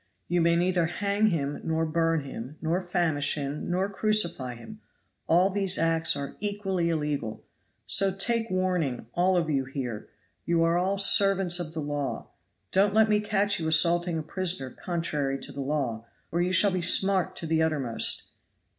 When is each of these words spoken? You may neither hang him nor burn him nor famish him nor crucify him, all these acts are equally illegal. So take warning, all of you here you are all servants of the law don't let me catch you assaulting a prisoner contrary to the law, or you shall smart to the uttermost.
You 0.27 0.41
may 0.41 0.55
neither 0.55 0.87
hang 0.87 1.27
him 1.27 1.61
nor 1.63 1.85
burn 1.85 2.23
him 2.23 2.57
nor 2.59 2.81
famish 2.81 3.35
him 3.35 3.69
nor 3.69 3.87
crucify 3.87 4.55
him, 4.55 4.81
all 5.27 5.51
these 5.51 5.77
acts 5.77 6.15
are 6.15 6.37
equally 6.39 6.89
illegal. 6.89 7.43
So 7.85 8.11
take 8.11 8.49
warning, 8.49 9.05
all 9.13 9.37
of 9.37 9.47
you 9.47 9.65
here 9.65 10.09
you 10.43 10.63
are 10.63 10.75
all 10.75 10.97
servants 10.97 11.59
of 11.59 11.75
the 11.75 11.81
law 11.81 12.29
don't 12.71 12.95
let 12.95 13.09
me 13.09 13.19
catch 13.19 13.59
you 13.59 13.67
assaulting 13.67 14.17
a 14.17 14.23
prisoner 14.23 14.71
contrary 14.71 15.37
to 15.37 15.51
the 15.51 15.61
law, 15.61 16.07
or 16.31 16.41
you 16.41 16.51
shall 16.51 16.71
smart 16.81 17.35
to 17.35 17.45
the 17.45 17.61
uttermost. 17.61 18.23